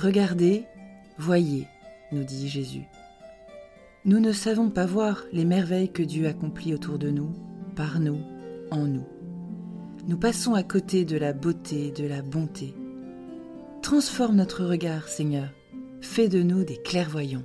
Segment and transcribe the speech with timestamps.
[0.00, 0.64] Regardez,
[1.18, 1.66] voyez,
[2.12, 2.84] nous dit Jésus.
[4.04, 7.34] Nous ne savons pas voir les merveilles que Dieu accomplit autour de nous,
[7.74, 8.20] par nous,
[8.70, 9.04] en nous.
[10.06, 12.76] Nous passons à côté de la beauté, de la bonté.
[13.82, 15.48] Transforme notre regard, Seigneur.
[16.00, 17.44] Fais de nous des clairvoyants.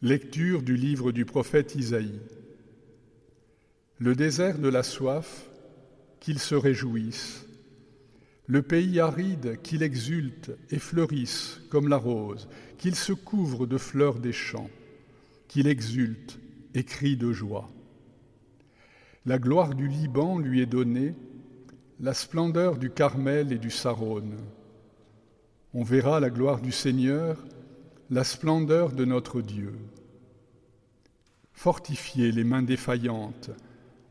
[0.00, 2.20] Lecture du livre du prophète Isaïe.
[3.98, 5.50] Le désert de la soif,
[6.20, 7.45] qu'il se réjouisse.
[8.48, 14.20] Le pays aride, qu'il exulte et fleurisse comme la rose, qu'il se couvre de fleurs
[14.20, 14.70] des champs,
[15.48, 16.38] qu'il exulte
[16.74, 17.70] et crie de joie.
[19.24, 21.14] La gloire du Liban lui est donnée,
[21.98, 24.36] la splendeur du Carmel et du Sarone.
[25.74, 27.44] On verra la gloire du Seigneur,
[28.10, 29.74] la splendeur de notre Dieu.
[31.52, 33.50] Fortifiez les mains défaillantes,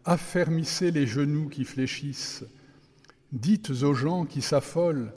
[0.04, 2.44] affermissez les genoux qui fléchissent,
[3.36, 5.12] dites aux gens qui s'affolent,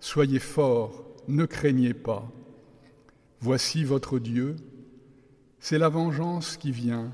[0.00, 2.30] Soyez forts, ne craignez pas.
[3.40, 4.56] Voici votre Dieu,
[5.58, 7.12] c'est la vengeance qui vient,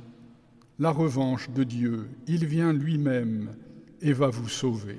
[0.78, 3.55] la revanche de Dieu, il vient lui-même
[4.03, 4.98] et va vous sauver.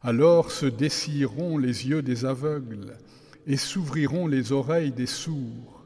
[0.00, 2.96] Alors se dessilleront les yeux des aveugles
[3.46, 5.84] et s'ouvriront les oreilles des sourds.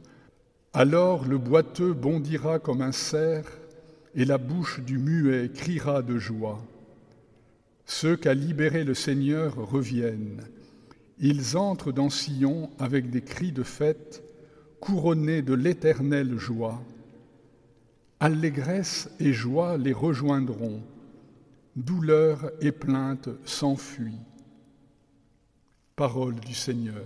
[0.72, 3.47] Alors le boiteux bondira comme un cerf
[4.14, 6.62] et la bouche du muet criera de joie.
[7.94, 10.40] Ceux qu'a libéré le Seigneur reviennent.
[11.20, 14.24] Ils entrent dans Sion avec des cris de fête,
[14.80, 16.82] couronnés de l'éternelle joie.
[18.18, 20.80] Allégresse et joie les rejoindront,
[21.76, 24.24] douleur et plainte s'enfuient.
[25.94, 27.04] Parole du Seigneur.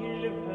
[0.00, 0.49] Car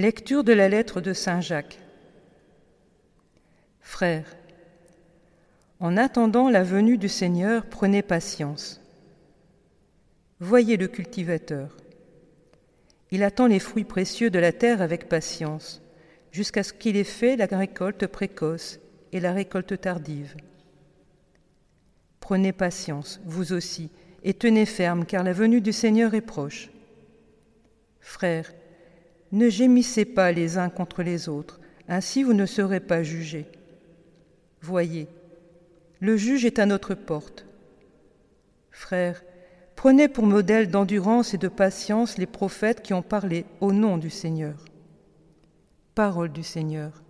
[0.00, 1.78] Lecture de la lettre de Saint Jacques.
[3.82, 4.34] Frères,
[5.78, 8.80] en attendant la venue du Seigneur, prenez patience.
[10.38, 11.76] Voyez le cultivateur.
[13.10, 15.82] Il attend les fruits précieux de la terre avec patience,
[16.32, 18.80] jusqu'à ce qu'il ait fait la récolte précoce
[19.12, 20.34] et la récolte tardive.
[22.20, 23.90] Prenez patience, vous aussi,
[24.22, 26.70] et tenez ferme, car la venue du Seigneur est proche.
[28.00, 28.50] Frères,
[29.32, 33.46] ne gémissez pas les uns contre les autres, ainsi vous ne serez pas jugés.
[34.60, 35.08] Voyez,
[36.00, 37.46] le juge est à notre porte.
[38.70, 39.22] Frères,
[39.76, 44.10] prenez pour modèle d'endurance et de patience les prophètes qui ont parlé au nom du
[44.10, 44.64] Seigneur.
[45.94, 47.02] Parole du Seigneur.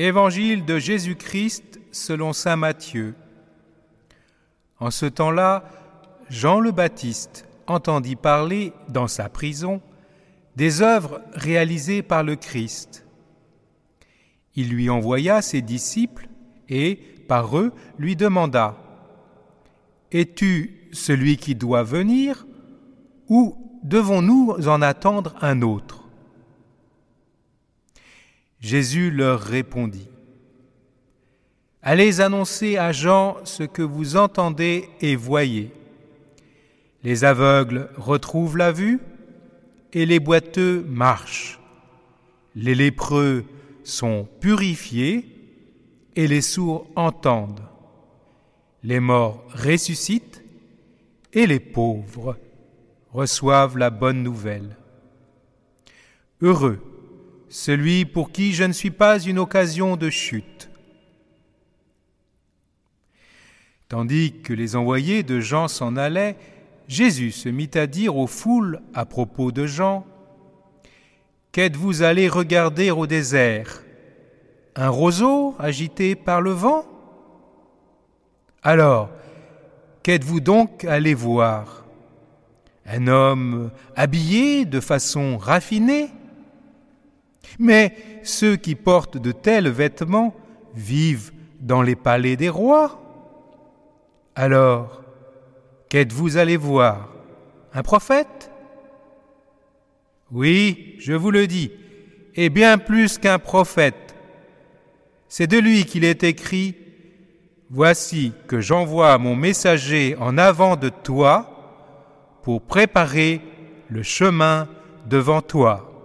[0.00, 3.16] Évangile de Jésus-Christ selon Saint Matthieu.
[4.78, 5.64] En ce temps-là,
[6.30, 9.82] Jean le Baptiste entendit parler dans sa prison
[10.54, 13.04] des œuvres réalisées par le Christ.
[14.54, 16.28] Il lui envoya ses disciples
[16.68, 16.94] et,
[17.26, 18.76] par eux, lui demanda
[20.12, 22.46] Es-tu celui qui doit venir
[23.28, 26.07] ou devons-nous en attendre un autre?
[28.60, 30.08] Jésus leur répondit,
[31.82, 35.70] Allez annoncer à Jean ce que vous entendez et voyez.
[37.04, 39.00] Les aveugles retrouvent la vue
[39.92, 41.60] et les boiteux marchent.
[42.56, 43.44] Les lépreux
[43.84, 45.24] sont purifiés
[46.16, 47.62] et les sourds entendent.
[48.82, 50.42] Les morts ressuscitent
[51.32, 52.36] et les pauvres
[53.12, 54.76] reçoivent la bonne nouvelle.
[56.42, 56.80] Heureux
[57.50, 60.70] celui pour qui je ne suis pas une occasion de chute.
[63.88, 66.36] Tandis que les envoyés de Jean s'en allaient,
[66.88, 70.06] Jésus se mit à dire aux foules à propos de Jean,
[71.52, 73.82] Qu'êtes-vous allés regarder au désert?
[74.76, 76.84] Un roseau agité par le vent?
[78.62, 79.08] Alors,
[80.02, 81.84] qu'êtes-vous donc allés voir?
[82.86, 86.10] Un homme habillé de façon raffinée?
[87.58, 90.34] Mais ceux qui portent de tels vêtements
[90.74, 93.00] vivent dans les palais des rois.
[94.34, 95.02] Alors,
[95.88, 97.12] qu'êtes-vous allé voir?
[97.72, 98.50] Un prophète?
[100.30, 101.72] Oui, je vous le dis,
[102.34, 104.14] et bien plus qu'un prophète.
[105.28, 106.76] C'est de lui qu'il est écrit,
[107.70, 113.42] Voici que j'envoie mon messager en avant de toi pour préparer
[113.90, 114.68] le chemin
[115.04, 115.97] devant toi.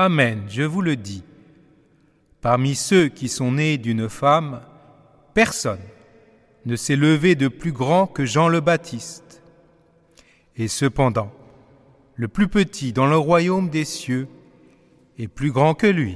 [0.00, 1.24] Amen, je vous le dis.
[2.40, 4.60] Parmi ceux qui sont nés d'une femme,
[5.34, 5.82] personne
[6.66, 9.42] ne s'est levé de plus grand que Jean le Baptiste.
[10.54, 11.32] Et cependant,
[12.14, 14.28] le plus petit dans le royaume des cieux
[15.18, 16.14] est plus grand que lui.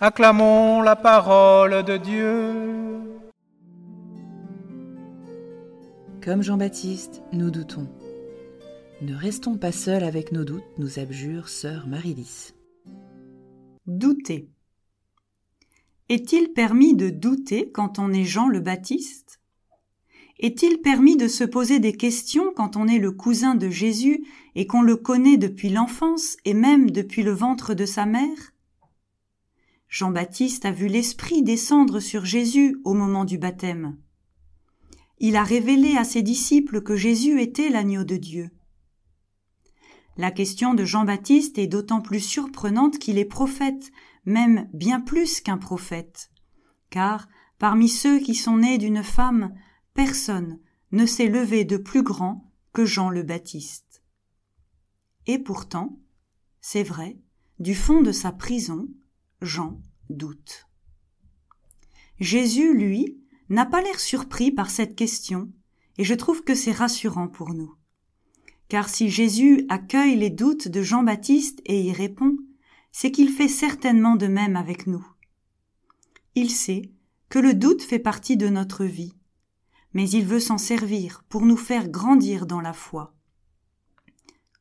[0.00, 2.54] Acclamons la parole de Dieu.
[6.24, 7.86] Comme Jean-Baptiste, nous doutons.
[9.02, 12.54] Ne restons pas seuls avec nos doutes, nous abjure sœur Marie-Lys.
[13.86, 14.48] Douter.
[16.08, 19.40] Est-il permis de douter quand on est Jean le Baptiste?
[20.38, 24.66] Est-il permis de se poser des questions quand on est le cousin de Jésus et
[24.66, 28.54] qu'on le connaît depuis l'enfance et même depuis le ventre de sa mère?
[29.90, 33.98] Jean-Baptiste a vu l'Esprit descendre sur Jésus au moment du baptême.
[35.18, 38.50] Il a révélé à ses disciples que Jésus était l'agneau de Dieu.
[40.16, 43.92] La question de Jean-Baptiste est d'autant plus surprenante qu'il est prophète,
[44.24, 46.30] même bien plus qu'un prophète.
[46.88, 49.54] Car, parmi ceux qui sont nés d'une femme,
[49.92, 50.58] personne
[50.92, 54.02] ne s'est levé de plus grand que Jean le Baptiste.
[55.26, 55.98] Et pourtant,
[56.60, 57.18] c'est vrai,
[57.58, 58.88] du fond de sa prison,
[59.42, 60.66] Jean doute.
[62.20, 63.18] Jésus, lui,
[63.48, 65.52] n'a pas l'air surpris par cette question,
[65.98, 67.74] et je trouve que c'est rassurant pour nous.
[68.68, 72.36] Car si Jésus accueille les doutes de Jean-Baptiste et y répond,
[72.90, 75.06] c'est qu'il fait certainement de même avec nous.
[76.34, 76.90] Il sait
[77.28, 79.14] que le doute fait partie de notre vie,
[79.92, 83.14] mais il veut s'en servir pour nous faire grandir dans la foi.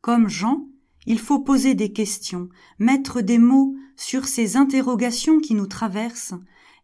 [0.01, 0.67] Comme Jean,
[1.05, 6.35] il faut poser des questions, mettre des mots sur ces interrogations qui nous traversent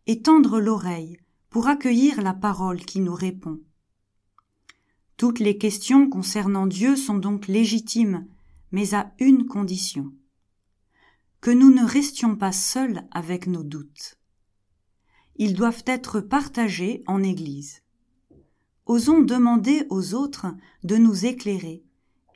[0.07, 1.17] et tendre l'oreille
[1.49, 3.59] pour accueillir la parole qui nous répond.
[5.21, 8.25] Toutes les questions concernant Dieu sont donc légitimes,
[8.71, 10.11] mais à une condition.
[11.41, 14.17] Que nous ne restions pas seuls avec nos doutes.
[15.35, 17.83] Ils doivent être partagés en Église.
[18.87, 20.47] Osons demander aux autres
[20.83, 21.83] de nous éclairer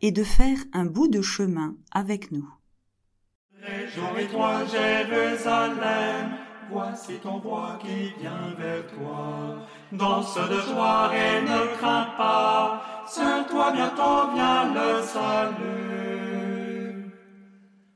[0.04, 2.48] et de faire un bout de chemin avec nous.
[6.70, 9.58] Voici ton roi qui vient vers toi.
[9.92, 16.26] Danse de joie et ne crains pas, sur toi bientôt vient le salut.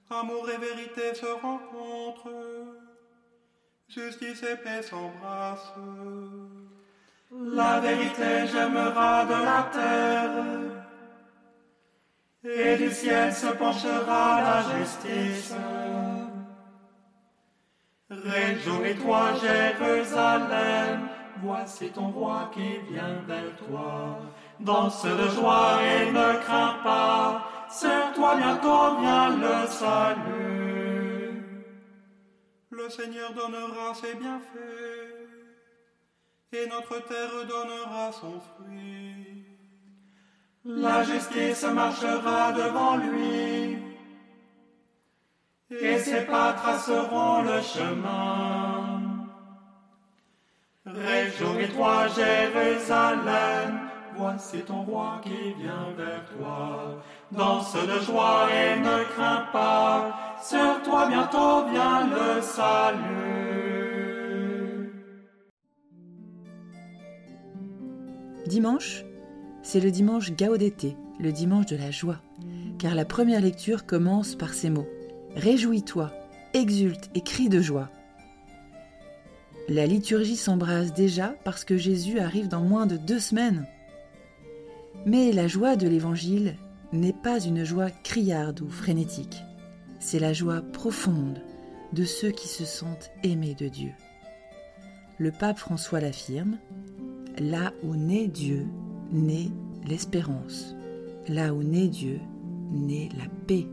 [0.10, 2.30] Amour et vérité se rencontrent,
[3.88, 5.74] justice et paix s'embrassent.
[7.32, 10.46] La vérité j'aimera de la terre,
[12.44, 15.54] et du ciel se penchera la justice.
[18.10, 21.10] Réjouis-toi, Jérusalem,
[21.44, 24.20] voici ton roi qui vient vers toi.
[24.60, 31.00] Danse de joie et ne crains pas, sur toi bientôt vient le salut.
[32.72, 35.30] Le Seigneur donnera ses bienfaits,
[36.52, 39.46] et notre terre donnera son fruit.
[40.66, 43.49] La justice marchera devant lui,
[45.72, 49.02] et ses pas traceront le chemin.
[50.86, 53.80] Réjouis-toi, Jérusalem,
[54.18, 57.04] voici ton roi qui vient vers toi.
[57.32, 63.00] Danse de joie et ne crains pas, sur toi bientôt vient le salut.
[68.48, 69.06] Dimanche,
[69.62, 72.18] c'est le dimanche Gaudete, le dimanche de la joie,
[72.80, 74.88] car la première lecture commence par ces mots
[75.36, 76.12] Réjouis-toi,
[76.54, 77.90] exulte et crie de joie.
[79.68, 83.68] La liturgie s'embrase déjà parce que Jésus arrive dans moins de deux semaines.
[85.06, 86.56] Mais la joie de l'Évangile
[86.92, 89.44] n'est pas une joie criarde ou frénétique,
[90.00, 91.42] c'est la joie profonde
[91.94, 93.92] de ceux qui se sentent aimés de Dieu.
[95.20, 96.58] Le pape François l'affirme,
[97.38, 98.66] là où naît Dieu,
[99.12, 99.52] naît
[99.88, 100.76] l'espérance.
[101.28, 102.20] Là où naît Dieu,
[102.72, 103.68] naît la paix.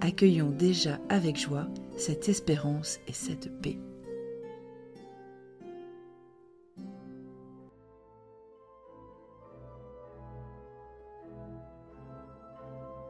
[0.00, 3.76] Accueillons déjà avec joie cette espérance et cette paix.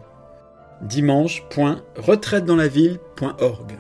[0.81, 3.71] dimanche.retraitedanslaville.org